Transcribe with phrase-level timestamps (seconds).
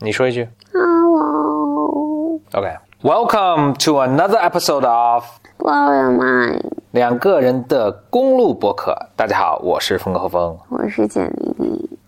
[0.00, 0.48] 你说一句。
[0.72, 2.76] Hello, OK。
[3.02, 5.24] Welcome to another episode of
[5.58, 6.62] blow your mind。
[6.92, 8.96] 两个人的公路博客。
[9.16, 11.98] 大家好，我是峰哥和峰，我是简丽丽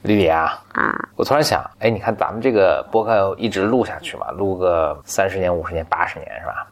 [0.00, 0.58] 丽丽啊。
[0.72, 6.66] 啊，我突然想，哎，你看咱们这个播客一直录下去嘛，录个三十年、五十年、八十年是吧？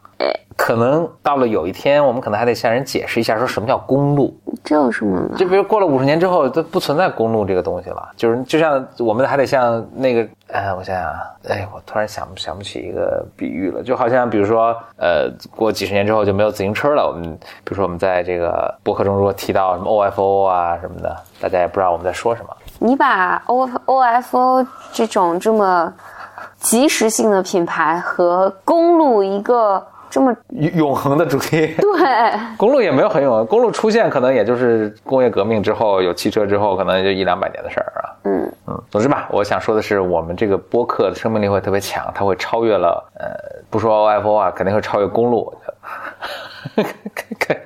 [0.56, 4.36] 可能到了有一天，我们可能还得向人解释一下，说什么叫公路。
[4.62, 5.36] 这有什么呢？
[5.36, 8.10] 就比如过了五十年之后，都不存在公路这个东西了。
[8.16, 13.82] 就是就像我们还得像那个，哎，我想想啊，哎，我突然想不想不起一个比喻了。
[13.82, 17.08] 就好像比如说，呃，过几十年之后就没有自行车了。
[17.08, 17.22] 我们
[17.64, 22.48] 比如说我们在这个博客中如果提到什么 OFO 啊什么的，大家也不知道我们在说什么。
[22.78, 25.92] 你把 O O F O 这种这么
[26.60, 31.74] 即时性的品牌和公路一个这么永永恒的主题。
[31.80, 38.12] 对公路也没有很永恒，公路出现可能也就是工业革命之后有汽车之后，可能就一两百年的事儿啊。
[38.24, 43.26] 嗯嗯，总之吧，我想说的是，我们这个播客的生命力会特别强，它会超越了呃，
[43.70, 45.50] 不说 OFO 啊，肯定会超越公路，
[46.76, 46.84] 更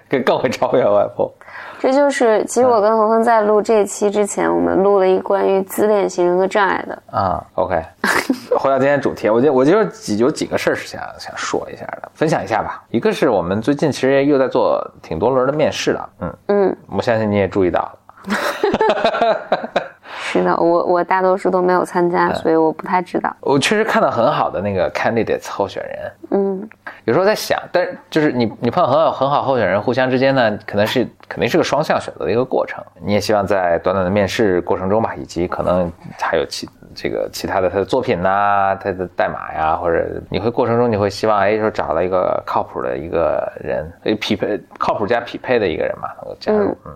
[0.09, 1.33] 更 更会超越 OFO。
[1.79, 7.03] 这就是其实我跟何峰在录这一期之前，我们录了一关于自恋型人格障碍的。
[7.11, 7.83] 啊，OK，
[8.67, 12.83] 回到今天主题，我就我就几有几个事儿是想想说一下的，分享一下吧。
[12.91, 17.93] 一个是我们最近其实又在做挺多轮的面试了，嗯嗯，我相信你也注意到了。
[20.19, 23.33] 是的，我我大多数都没有参加，所以我不太知道。
[23.39, 26.69] 我确实看到很好的那个 candidates 候选人，嗯
[27.05, 32.83] 有时候在想，但是就是你你碰到很好很好候选人，互相之间呢，可能是肯定是个双向选择的一个过程。
[33.01, 35.89] 你也希望在短短的面试过程中吧，以及可能
[36.21, 46.77] 还有其这个其他的他的作品呐、他的代码呀，或者你会过程中你会希望哎说找到一个靠谱的一个人，哎匹配靠谱加匹配的一个人嘛，能够加入。
[46.87, 46.93] 嗯，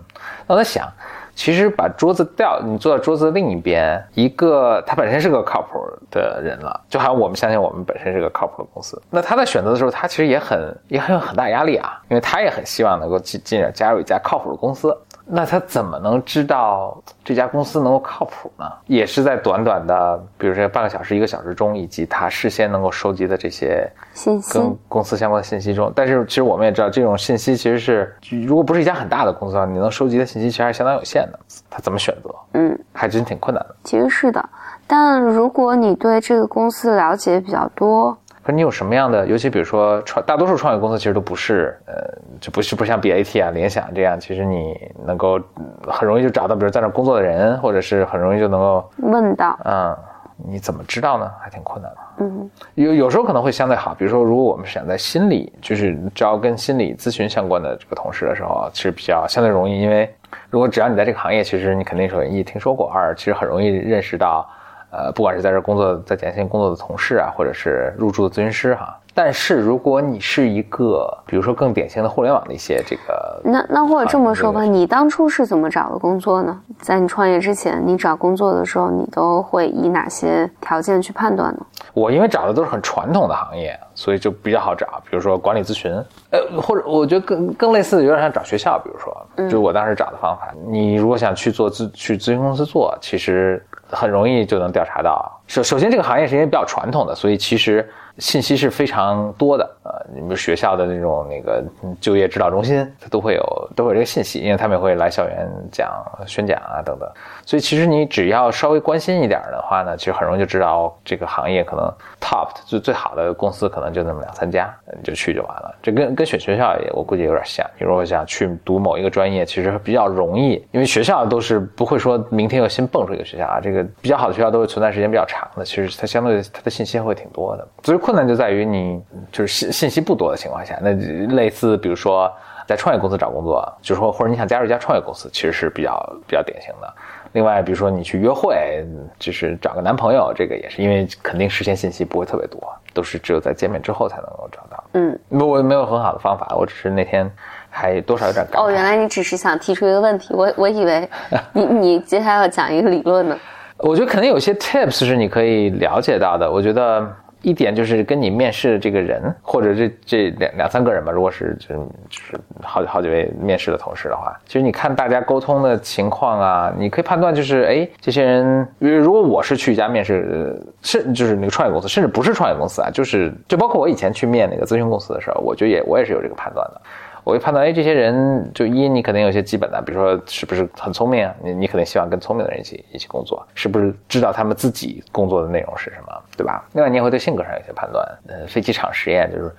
[0.47, 0.89] 那我在想。
[1.33, 9.01] 其实把桌子调，你坐到桌子的另一边，一个他本身是个靠谱的人了，就好像我们相信我们本身是个靠谱的公司。
[9.09, 14.95] 那他在选择的时候，他其实也很也很有很大压力啊，因为他也很希望能够进进而加入一家靠谱的公司。
[15.33, 18.65] 那他怎么能知道这家公司能够靠谱呢？
[18.87, 31.39] 也是在短短的，比如说半个小时、一个小时中，以及他事先能够收集的这些信息跟公司相关的信息中，但是其实我们也知道，这种信息其实是，如果不是一家很大的公司的话，你能收集的信息其实还是相当有限的。
[31.71, 32.35] 他怎么选择？
[32.55, 33.77] 嗯，还真挺困难的。
[33.85, 34.49] 其实是的，
[34.87, 39.27] 但如果你对这个公司了解比较多，可是你有什么样的？
[39.27, 41.95] 尤其比如说创，大多数创业公司其实都不是，呃，
[42.41, 44.75] 就不是不像 BAT 啊、联想这样，其实你
[45.05, 49.97] 能够嗯很容易就找到，比如在那工作的人，或者是很容易就能够，问到，嗯，
[50.37, 51.31] 你怎么知道呢？
[51.41, 51.99] 还挺困难的。
[52.23, 60.13] 嗯有有时候可能会相对好，比如说，如果我们是想在心理，就是招跟心理咨询相关的这个同事的时候，其实比较相对容易，因为
[60.51, 64.47] 如果只要你在这个行业，其实你肯定首先一听说过，二其实很容易认识到，
[64.91, 68.97] 呃，不管是在这工作在前线工作的同事啊，或者是入驻的咨询师哈。
[69.13, 76.61] 但是如果你是一个，比如说更典型的互联网的一些这个那那或者这么说吧，啊你当初是怎么找的工作呢？
[76.79, 81.67] 在你创业之前，你找工作的时候，你都会以哪些条件去判断呢？
[81.93, 85.93] 我因为找的都是很传统的行业，所以就比较好找，比如说管理咨询，
[86.31, 90.53] 呃，或者我觉得更更类似的有点像找学校，比如说，就我当时找的方法。
[90.69, 95.41] 你如果想去做咨去咨询公司做，其实很容易就能调查到。
[95.47, 97.89] 首首先这个行业是因为比较传统的，所以其实
[98.21, 99.69] 信息是非常多的。
[99.83, 101.65] 呃，你们学校的那种那个
[102.01, 105.91] 就业指导中心，它都会有都会有这个信息，因为他们也会来校园讲
[106.27, 107.11] 宣讲啊等等。
[107.45, 115.75] 所以其实你只要稍微关心一点的话呢，其实很容易就知道这个行业可能 top 最最好的公司可能就那么两三家，你就去就完了。
[115.83, 117.67] 这跟跟选学校也我估计有点像。
[117.79, 123.59] 比如我想去读某一个专业，其实比较容易，因为学校都是不会说明天又新蹦出一个学校啊。
[123.61, 127.67] 这个比较好的学校都会存在时间比较长的，其实它相对它的信息会挺多的。
[127.83, 130.93] 所以困难就在于你就是信信息不多的情况下，那
[131.35, 132.31] 类似比如说。
[132.67, 136.95] 在创业公司找工作，就是说或者你想加入一家创业公司，其实是比较比较典型的。
[137.33, 138.87] 另外，比如说你去约会，
[139.19, 142.61] 就是找个男朋友，这个也是因为肯定事先信息不会特别多，
[142.95, 144.85] 都是只有在见面之后才能够找到。
[144.93, 147.29] 嗯，我我没有很好的方法，我只是那天
[147.69, 148.65] 还多少有点感慨。
[148.65, 151.09] 哦，原来你只是想提出一个问题，我我以为
[151.53, 153.37] 你你接下来要讲一个理论呢。
[153.79, 156.49] 我觉得可能有些 tips 是你可以了解到的。
[156.49, 157.05] 我觉得
[157.43, 161.75] 一点就是跟你面试的这个人，或者这这两两三个人吧，如果是就是
[162.09, 176.81] 就是好几好几位面试的同事的话，其实你看大家沟通的情况啊，你可以判断就是，哎，这些人，比如如果我是去一家面试，是就是那个创业公司，甚至不是创业公司啊，就是就包括我以前去面那个咨询公司的时候，我觉得也我也是有这个判断的。
[177.25, 181.35] 我会判断，哎，这些人就一，你肯定有些基本的，比如说是不是很聪明啊？
[181.43, 186.65] 你你肯定希望跟聪明的人一起一起工作，是不是知道他们自己工作的内容是什么，对吧？
[186.73, 188.07] 另外，你也会对性格上有些判断。
[188.29, 189.53] 呃，飞机场实验就是，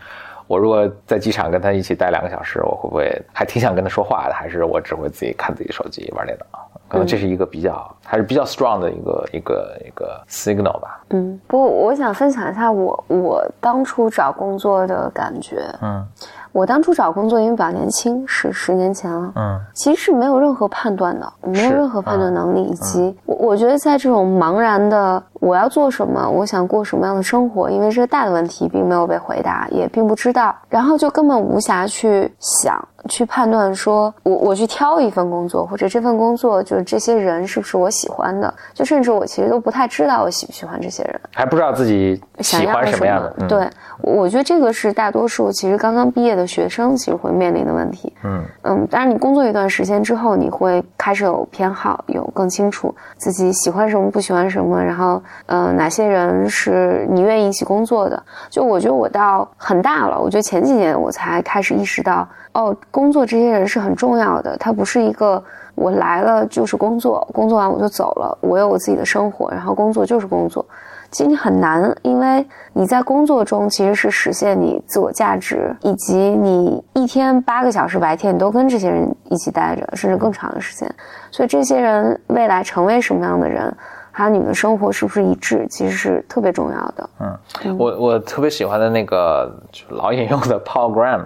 [0.47, 4.33] 我如果在机场跟他一起待两个小时，我会不会还挺想跟他说话的？
[4.33, 6.59] 还是我只会自己看自己手机玩电脑？
[6.87, 11.01] 可能这是一个比较还是比较 strong 的一个一个一个 signal 吧。
[11.11, 15.63] 嗯，不过我想分享一下我我当初找工作的感觉。
[15.81, 16.05] 嗯。
[16.51, 19.31] 我当初找工作，因为比较年轻，是十年前了。
[19.36, 32.79] 嗯，其实是没有任何判断的，没有任何判断能力，以及我我觉得在这种茫然的我要做什么，我想过什么样的生活，因为这个大的问题并没有被回答，也并不知道，然后就根本无暇去想。
[33.09, 43.47] 去判断说，我我去挑一份工作，或者这份工作就是这些人是不是我喜欢的，就甚至我其实都不太知道我喜不喜欢这些人，还不知道自己喜欢什么样的。
[43.47, 43.67] 对，
[44.03, 48.10] 我觉得这个是大多数其实刚刚毕业的学生其实会面临的问题。
[48.23, 58.21] 嗯嗯，当然你工作一段时间之后，你会开始有偏好，有更清楚自己喜欢什么，不喜欢什么，然后嗯，哪些人是你愿意一起工作的。
[58.50, 62.27] 就我觉得我到很大了，我觉得前几年我才开始意识到。
[62.53, 64.57] 哦，工作这些人是很重要的。
[64.57, 65.41] 他不是一个
[65.74, 68.38] 我来了就是工作，工作完我就走了。
[68.41, 70.65] 我有我自己的生活，然后工作就是工作。
[71.11, 80.89] 其实你很难，因为你在工作中其实是实现你自我价值，以及你一天八个小时白天你都跟这些人一起待着，甚至更长的时间。
[81.29, 83.75] 所以这些人未来成为什么样的人，
[84.09, 87.09] 还有你们的生活是不是一致，其实是特别重要的。
[87.19, 89.53] 嗯，我我特别喜欢的那个
[89.89, 91.25] 老引用的 Paul Graham。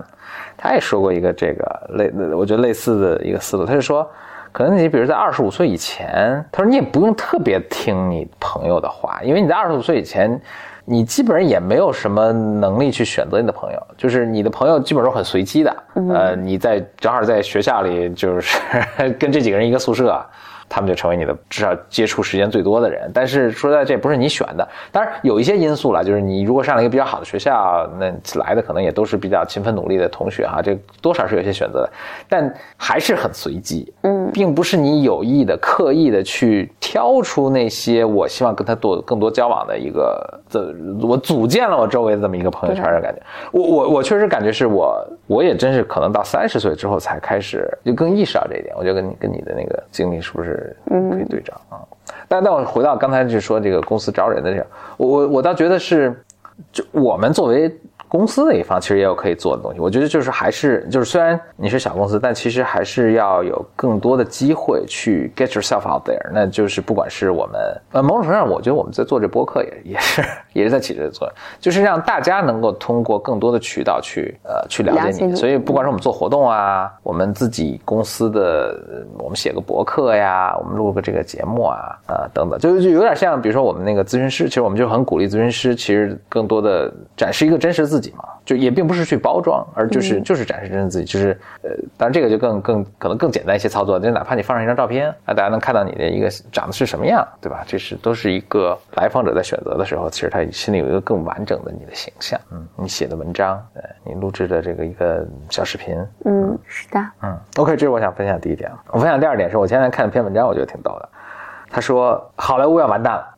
[0.57, 3.65] 他也说过一个这个类，我觉得类似的一个思路。
[3.65, 4.09] 他就说，
[4.55, 10.39] 可能你比如在二十五岁以前，他说你也不用特别听你朋友的话，因为你在二十五岁以前，
[10.85, 15.75] 你基本上也没有什么能力去选择你的朋友，就是你的朋友基本上很随机的。
[16.09, 18.57] 呃，你在正好在学校里，就是
[19.19, 20.25] 跟这几个人一个宿舍。
[20.67, 24.67] 他们就成为你的至少接触时间最多的人，但是说实在，这不是你选的。
[24.91, 31.89] 当然有一些因素了，就是你如果上了一个比较好的学校，那来的可能也都是比较勤奋努力的同学哈，这多少是有些选择的，
[32.27, 33.93] 但还是很随机。
[34.01, 43.21] 嗯，并不是你有意的、刻意的去挑出那些我希望跟他多更多交往的一个，这我组建了我周围的这么一个朋友圈的感觉。
[43.51, 48.73] 我我我确实感觉是我，我也真是可能到三十岁之后才开始就更意识到这一点。
[48.77, 50.54] 我觉得跟你跟你的那个经历是不是？
[50.91, 51.79] 嗯，可以对账啊，
[52.27, 54.67] 但但我回到刚才就说这个公司招人的这个，
[54.97, 56.13] 我我我倒觉得是，
[56.71, 57.75] 就我们作为。
[58.15, 66.29] 公司那一方其实也有可以做的东西，我觉得就是还是就是虽然你是小公司，但其实还是要有更多的机会去 get yourself out there。
[66.31, 67.59] 那就是不管是我们
[67.91, 70.23] 呃某种程度上，我觉得我们在做这播客也 也是
[70.53, 75.35] 也是在起这个作用，就是让大家能够通过更多的渠道去呃去了解你。
[75.35, 78.79] 所以不管是我们做活动啊，我们自己公司的
[79.19, 88.04] 我们写个博客呀，我们录个这个节目啊啊等等，就就有点像比如说我们那个咨询师，其实我们就很鼓励咨询师，其实更多的展示一个真实自己。
[88.17, 97.63] 嘛，就也并不是去包装，而就是就是展示真正自己，就是呃，当然这个就更更可能更简单一些操作，就哪怕你放上一张照片，啊，大家能看到你的一个长得是什么样，对吧？
[97.67, 102.39] 这是都是一个来访者在选择的时候，其实他心里有一个更完整的你的形象。
[102.51, 108.71] 嗯，你写的文章，对，你录制的这个一个小视频，嗯，是的，嗯，OK，这是我想分享第一点。
[108.91, 111.09] 我分享第二点是我前天看了篇文章，我觉得挺逗的。
[111.71, 113.34] 他说好莱坞要完蛋了。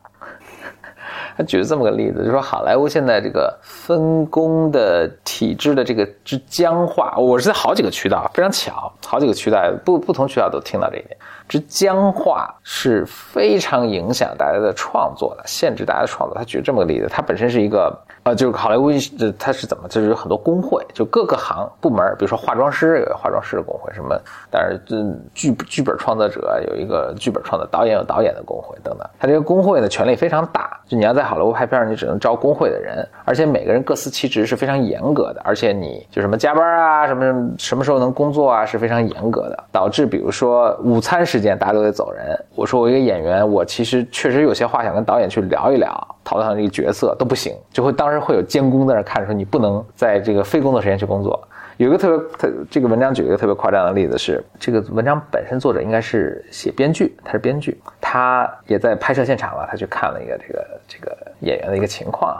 [1.38, 11.16] 他举了这么个例子，就说好莱坞现在这个分工的体制的这个之僵化，我是在好几个渠道，非常巧，好几个渠道不不同渠道都听到这一点，
[11.48, 16.36] 之僵化是非常影响大家的创作的，限制大家的创作。
[16.36, 17.98] 他举这么个例子，他本身是一个。
[18.24, 18.90] 呃，就是好莱坞，
[19.38, 19.88] 它是怎么？
[19.88, 24.96] 就是有很多工会，就各个行部门，比如说化妆师有化妆师的工会，什么，但是这
[25.32, 29.08] 剧剧本创作者有一个剧本创作，导演有导演的工会等等。
[29.18, 42.38] 他这个工会呢，权力非常大，就你要在好莱坞拍片，你只能招工会的人，而且每个人各司其职，是非常严格的，而且你就什么加班啊，什么什么时候能工作啊，是非常严格的，导致比如说午餐时间大家都得走人。
[42.54, 48.18] 我说我一个演员，我其实确实有些话想跟导演去聊一聊，讨论这个角色都不行，就会当时。
[48.18, 51.40] 会有监工在那看，说你不能在这个非工作时间去工作。
[51.76, 62.36] 有一个特别特，这个文章举了一个特别夸张的例子是，这个文章本身作者应该是写编剧，他是编剧，他也在拍摄现场了，他去看了一个这个这个演员的一个情况。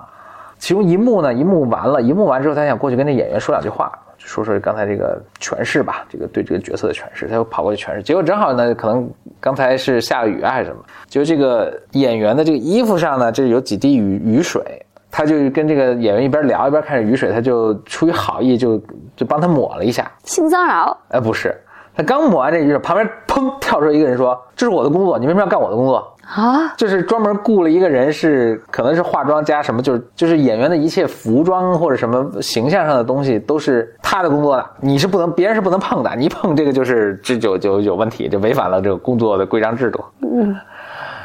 [0.58, 3.96] 其中一幕呢，一幕完了，一幕完之后，他想过去跟那演员说两句话，
[4.28, 14.62] 说说刚才这个诠释吧，这个对这个角色的诠释，他又跑过去诠释，结果正好呢，可能刚才是下了雨啊还是什么，就这个演员的这个衣服上呢，这有几滴雨雨水。
[15.10, 18.78] 他就跟这个演员一边聊一边看着雨水，他就出于好意就
[19.16, 20.08] 就帮他抹了一下。
[20.24, 20.94] 性骚扰？
[21.08, 21.56] 哎，不是，
[21.98, 40.04] 他刚抹完这雨水，旁边砰跳出一个人说：“这是我的工作，你为什么要干我的工作？”啊，就是专门雇了一个人，是可能是化妆加什么，就是就是演员的一切服装或者什么形象上的东西都是他的工作的，你是不能，别人是不能碰的，你一碰这个就是这就就有问题，就违反了这个工作的规章制度。
[40.20, 40.54] 嗯，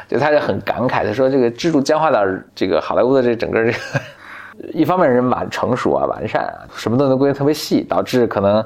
[0.08, 3.78] 就他就很感慨，他说这个制度僵化到这个好莱坞的这整个这个，
[4.74, 8.64] 一方面人完成熟啊完善啊，什么都能规定特别细，导致可能。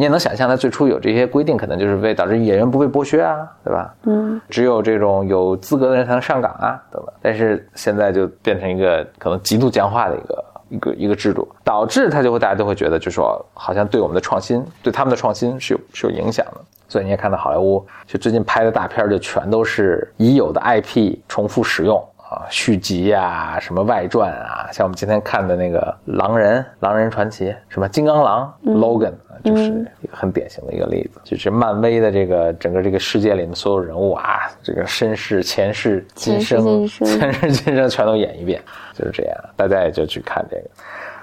[0.00, 3.94] 你也能想象，他最初有这些规定，可能就是为导致演员不被剥削啊，对吧？
[4.04, 7.12] 嗯，只有这种有资格的人才能上岗啊，等等？
[7.20, 16.60] 但是现在就变成一个可能极度僵化的一个一个一个制度，导致他就会大家都会觉得，就说好像对我们的创新，对他们的创新是有是有影响的。
[16.88, 22.02] 所以你也看到好莱坞，就最近拍的大片就全都是已有的 IP 重复使用。
[22.30, 25.80] 啊，续集呀，什么外传啊，像我们今天看的那个
[26.16, 29.64] 《狼人》《狼人传奇》，什么《金刚狼》Logan，就是
[30.00, 31.20] 一个很典型的一个例子。
[31.24, 38.62] 就是漫威的这个整个这个世界里面所有人物啊，这个身世、前世、今生、 前世今生全都演一遍，
[38.94, 39.36] 就是这样。
[39.56, 40.62] 大家也就去看这个。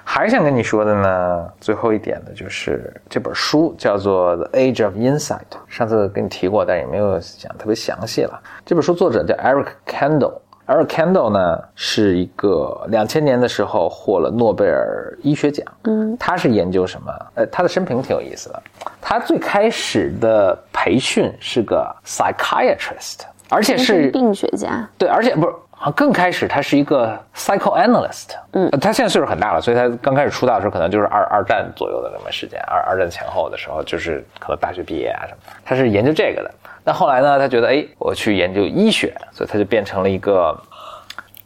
[0.03, 5.37] 还想跟你说的呢，最后一点呢，就是这本书叫做《The Age of Insight》，
[5.69, 8.37] 上次跟你提过，但也没有讲特别详细了。
[8.65, 10.33] 这本书作者叫 Eric Kandel。
[10.67, 15.65] 而 Candle 呢，是一个两千年的时候获了诺贝尔医学奖。
[15.85, 17.11] 嗯，他是研究什么？
[17.35, 18.61] 呃，他的生平挺有意思的。
[19.01, 23.19] 他最开始的培训是个 psychiatrist，
[23.49, 24.87] 而且是病学家。
[24.97, 25.53] 对，而且不是，
[25.95, 28.29] 更开始他是一个 psychoanalyst。
[28.53, 35.37] 嗯，他现在岁数很大了，所以他刚开始出道的时候可能就是二二战左右的那么时间，二二战前后的时候，就是可能大学毕业啊什么。
[35.63, 36.51] 他是研究这个的。
[36.83, 37.37] 那后来呢？
[37.37, 40.57] 他觉得，哎，我去研究医学，所以他就变成了一个，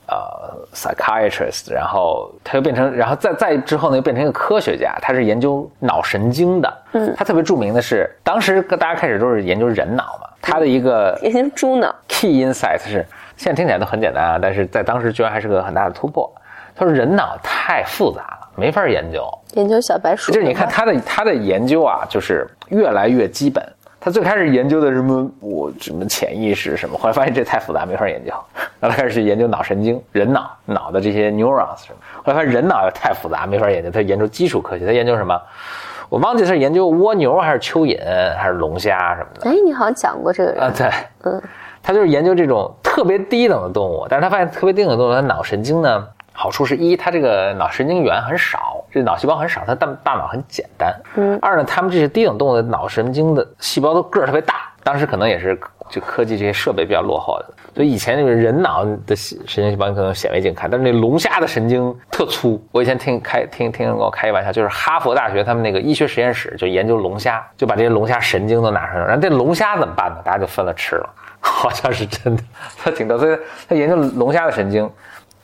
[0.07, 1.73] 呃，psychiatrist。
[1.73, 4.95] 然后他又变成，然后再再之后呢，又变成一个科学家。
[5.01, 6.77] 他是研究脑神经的。
[6.91, 7.11] 嗯。
[7.17, 10.29] 他特别著名的是，当时大家开始都是研究人脑嘛。
[10.39, 11.91] 他的一个研究猪脑。
[12.07, 13.03] Key insight 是，
[13.41, 16.31] 现在听起来都很简单啊，但是在当时居然还是个很大的突破。
[16.75, 19.27] 他说人脑太复杂了，没法研究。
[19.53, 20.31] 研究小白鼠。
[20.31, 23.67] 就是你看他的他的研究啊，就是越来越基本。
[23.99, 28.31] 他最开始研究的什么我什么潜意识什么，后来发现这太复杂没法研究，
[28.79, 35.39] 然 后他开始研究脑神经、人脑脑的这些 neurons 什么，后来发现人脑又太复杂没法研究，他研究基础科学，他研究什么？
[36.09, 37.97] 我忘记是研究蜗牛还是蚯蚓
[38.37, 39.49] 还是龙虾什么的。
[39.49, 40.71] 哎，你好像讲过这个啊？
[40.75, 40.89] 对，
[41.23, 41.41] 嗯，
[41.83, 46.07] 他就是研究这种特别低等的动物，但是他发现特别低等的动物，它脑神经呢？
[46.33, 50.95] 好处是一，它这个脑神经元很少，这脑细胞很少，它大大脑很简单。
[51.15, 51.37] 嗯。
[51.41, 55.59] 二呢，他们这些低等动物的脑神经的细胞都个儿特别大，当时可能也是
[55.89, 62.59] 就科技这些设备比较落后的，所以以前那个人脑的神经细胞你可能显微镜看，但是那龙虾的神经特粗。
[62.71, 70.17] 我以前听开听听人跟我开一玩笑，就是哈佛大学他们那个医学实验室就研究龙虾，就把这些龙虾神经都拿出来，然后这龙虾怎么办呢？
[70.23, 71.09] 大家就分了吃了，
[71.51, 72.43] 好像是真的，
[72.77, 74.89] 他挺逗，所以他研究龙虾的神经。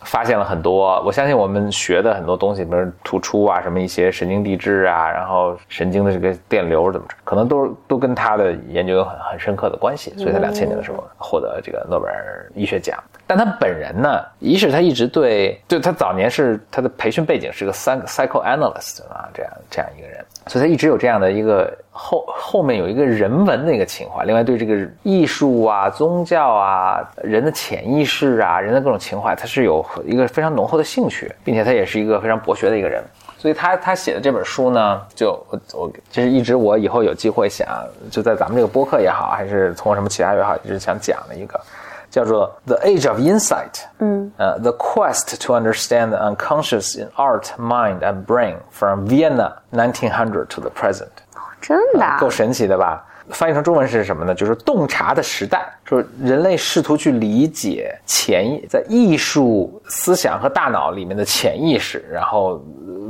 [0.01, 12.98] 发现了很多，我相信我们学的很多东西，比如突出啊，什么一些神经递质啊，然后神经的这个电流怎么着，可能都都跟他的研究有很很深刻的关系，所以他两千年的时候获得这个诺贝尔医学奖。
[13.27, 33.03] 但他本人呢，一是他一直对，就他早年是他的培训背景是个三个 psychoanalyst 啊，这样这样一个人，所以他一直有这样的一个后后面有一个人文的一个情怀，另外对这个艺术啊、宗教啊、人的潜意识啊、人的各种情怀，他是有一个非常浓厚的兴趣，并且他也是一个非常博学的一个人，
[33.38, 37.67] 所以他他写的这本书呢，就我我其实一直我以后有机会想
[38.10, 41.60] 就在咱们这个播客也好，还是从什么其他也好，一直想讲的一个。
[42.09, 49.53] 叫做《The Age of Insight》，嗯，呃，《The Quest to Understand the Unconscious in Art, Mind and Brain from Vienna
[49.71, 51.03] 1900 to the Present》。
[51.59, 52.17] 真的？
[52.19, 53.03] 够神奇的吧？
[53.31, 54.33] 翻译成中文是什么呢？
[54.33, 62.63] 就是洞察的时代，就是人类试图去理解潜意在艺术思想和大脑里面的潜意识，然后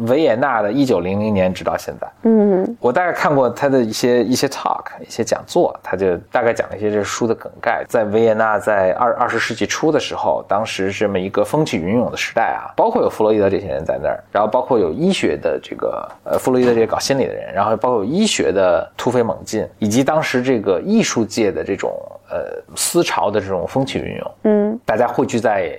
[0.07, 2.07] 维也纳的一九零零年直到现在。
[2.23, 7.83] 嗯，我大概看过他的一些一些 talk，一些讲座，他就大概讲了一些这书的梗概。
[7.89, 20.07] 在维也纳，在二二十世纪初的时候，当时这么一个风起云涌的时代啊，包括有弗洛伊德这些人在那儿，然后包括有医学的这个呃弗洛伊德这些搞心理的人，然后包括有医学的突飞猛进，以及。
[20.07, 21.91] 当时这个艺术界的这种
[22.29, 25.77] 呃思潮的这种风起云涌，嗯，大家汇聚在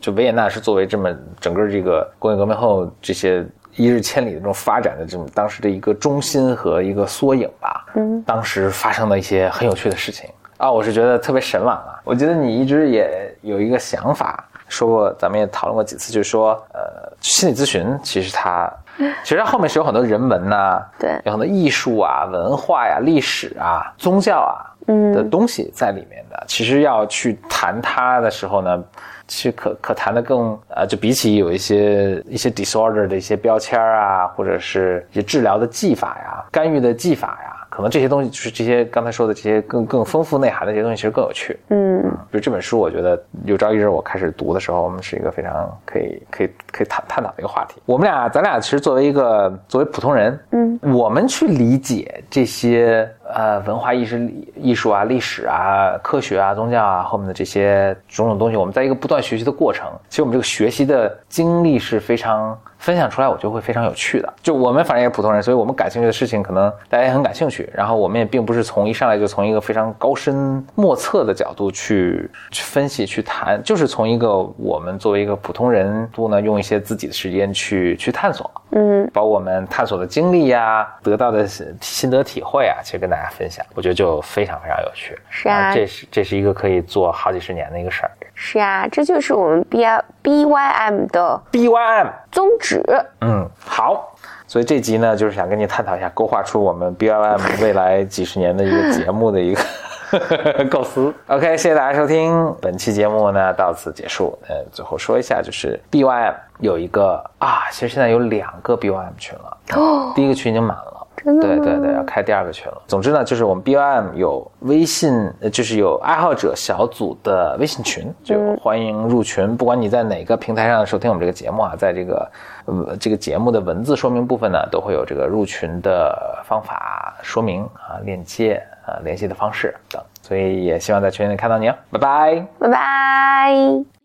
[0.00, 12.00] 就维也纳是作为这么整个这个工业革命后这些一日千里的这种发展的这种当时的一个中心和一个缩影吧，嗯，当时发生的一些很有趣的事情啊，我是觉得特别神往啊。
[12.04, 17.08] 我觉得你一直也有一个想法，说过咱们也讨论过几次，就是说呃。
[17.20, 18.72] 心理咨询，其实它
[19.24, 24.70] 其实它后面是有很多人文呐、对有很多艺术啊、文化呀、历史啊、宗教啊
[25.12, 26.44] 的东西在里面的。
[26.46, 28.84] 其实要去谈它的时候呢，
[29.26, 37.54] 其实可可谈的更呃，就比起有一些一些 disorder 的一些标签啊，或者是一些治疗的技法呀、干预的技法呀。
[37.70, 41.56] 可能这些东西就是这些刚才说的这些更更丰富内涵的这些东西，其实更有趣。
[41.68, 47.80] 嗯比如这本书，我觉得有朝一日我开始读的时候，我们是一个非常可以可以可以探探讨的一个话题。
[47.86, 54.16] 我们俩，咱俩其实作为一个作为普通人，嗯，我们去理解这些呃文化艺术、
[54.56, 62.58] 艺术啊、历史啊、科学啊、宗教啊后面的这些种种东西，我们在一个不断学习的过程，其实我们这个学习的经历是非常。
[62.78, 64.34] 分享出来，我觉得会非常有趣的。
[64.40, 67.68] 就我们反正也是普通人，所以我们感兴趣的事情，可能大家也很感兴趣。
[67.74, 81.48] 然后我们也并不是从一上来就从一个非常高深莫测的角度去去分析、去谈，就是从一个我们作为一个普通人度呢，用一些自己的时间去去探索，嗯把我们探索的经历呀、得到的
[81.80, 85.18] 心得体会啊，其实跟大分享，我觉得就非常非常有趣。
[85.30, 88.10] 是啊这是这是一个可以做好几十年的一个事儿。
[88.34, 92.06] 是啊，这就是我们 B I B Y M 的 BYM。
[92.30, 92.82] 宗旨。
[93.20, 94.14] 嗯，好。
[94.46, 101.12] 所以这集呢，就是想跟你探讨一下，勾画出我们 B Y M 未来几十年的一个节目的一个 构思。
[101.26, 104.38] OK，谢谢大家收听本期节目呢，到此结束。
[104.48, 110.97] 呃，最后说一下，就是 BYM 有一个啊，其实现在有两个 BYM 群了，哦，第一个群已经满了。
[111.24, 112.82] 真的对对对，要开第二个群了。
[112.86, 119.56] 总之呢，就是我们 BOM 有微信，呃就是有爱好者小组的微信群，就欢迎入群。
[119.56, 122.30] 不管你在哪个平台上收听我们这个节目啊，在这个
[122.66, 130.02] 呃这个节目的文字说明部分呢，都会有这个入群的方法说明啊、链接啊、联系的方式等。
[130.22, 132.46] 所以也希望在群里看到你哦，拜拜。
[132.58, 133.97] 拜拜。